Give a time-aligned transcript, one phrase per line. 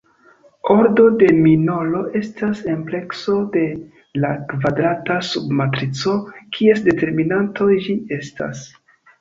[0.75, 3.65] Ordo de minoro estas amplekso de
[4.23, 6.17] la kvadrata sub-matrico
[6.57, 8.69] kies determinanto ĝi estas.